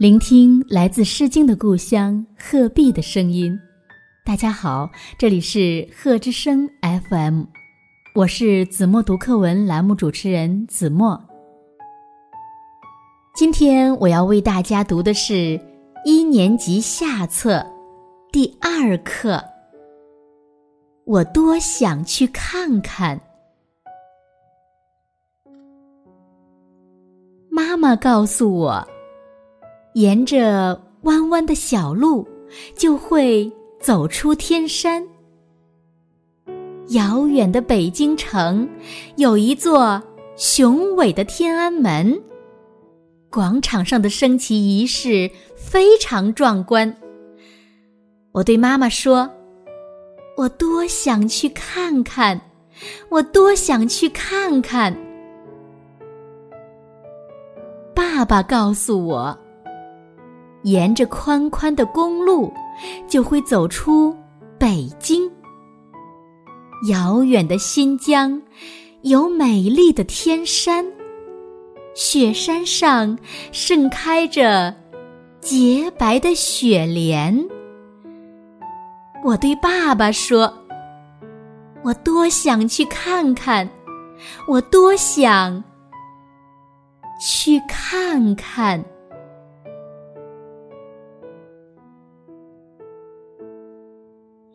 [0.00, 3.60] 聆听来自《诗经》的故乡鹤壁的声音。
[4.24, 4.88] 大家好，
[5.18, 7.42] 这里是鹤之声 FM，
[8.14, 11.22] 我是子墨读课文栏目主持人子墨。
[13.34, 15.60] 今天我要为大家读的是
[16.06, 17.62] 一年级下册
[18.32, 19.38] 第二课。
[21.04, 23.20] 我多想去看看。
[27.50, 28.82] 妈妈告诉我。
[29.94, 32.26] 沿着弯弯的小路，
[32.76, 35.04] 就会走出天山。
[36.90, 38.68] 遥远的北京城
[39.16, 40.02] 有一座
[40.36, 42.20] 雄伟的天安门，
[43.30, 46.96] 广场上的升旗仪式非常壮观。
[48.32, 49.30] 我对妈妈说
[50.36, 52.40] ：“我多想去看看，
[53.08, 54.96] 我多想去看看。”
[57.94, 59.36] 爸爸告诉我。
[60.62, 62.52] 沿着宽宽的公路，
[63.08, 64.14] 就会走出
[64.58, 65.30] 北京。
[66.88, 68.40] 遥远的新疆
[69.02, 70.84] 有美丽的天山，
[71.94, 73.18] 雪山上
[73.52, 74.74] 盛开着
[75.40, 77.38] 洁白的雪莲。
[79.24, 80.52] 我对爸爸说
[81.84, 83.68] ：“我多想去看看，
[84.48, 85.62] 我多想
[87.20, 88.82] 去看看。”